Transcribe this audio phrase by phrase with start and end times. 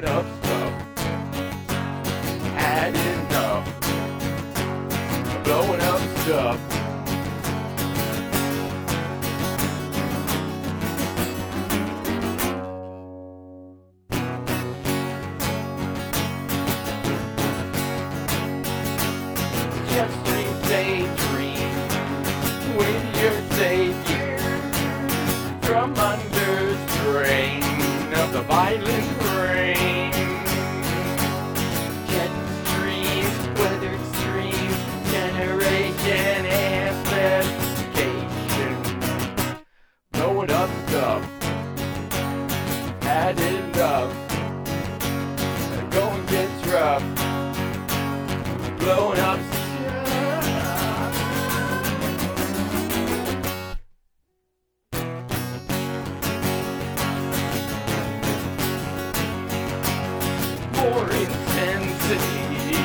[0.00, 0.72] doing up stuff.
[2.56, 3.64] Adding up.
[5.44, 6.60] Blowing up stuff.
[19.88, 21.72] Just a daydream
[22.76, 23.45] with your
[28.36, 30.12] the violent rain.
[32.06, 32.30] Jet
[32.66, 34.76] streams, weather extremes,
[35.10, 38.74] generation amplification.
[40.12, 41.22] Blowing up stuff,
[43.00, 44.12] had enough.
[45.90, 47.02] Going gets rough,
[48.78, 49.55] blowing up stuff.
[62.08, 62.76] Intensity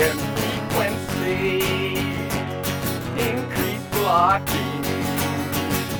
[0.00, 1.60] and frequency.
[3.18, 4.84] Increase blocking,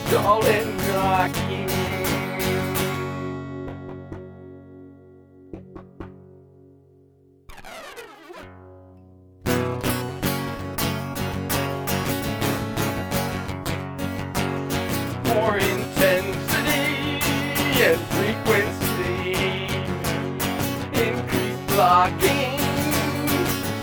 [0.07, 1.50] stall and knocking.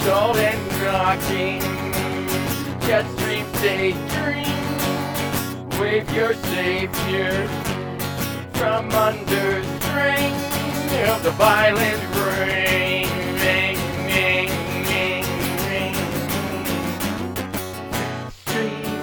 [0.07, 1.59] Stall and knocking,
[2.87, 4.47] jet stream daydream,
[5.81, 7.47] wave your savior
[8.53, 10.33] from under strain
[11.09, 12.01] of the violent.
[12.15, 13.09] Rain,
[13.43, 14.49] rain, rain,
[15.67, 15.95] rain.
[18.45, 19.01] Stream,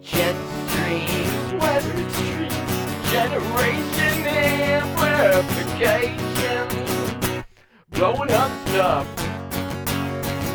[0.04, 0.36] Jet
[0.68, 2.71] streams, weather streams,
[3.12, 6.66] generation amplification.
[7.92, 9.06] Blowing up stuff,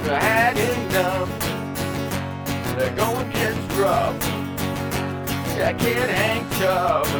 [0.08, 1.28] I had enough.
[2.76, 4.16] They're going gets rough.
[5.68, 7.12] I can't hang tough.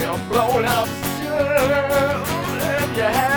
[0.00, 2.28] You know, blowing up stuff,
[2.96, 3.35] you?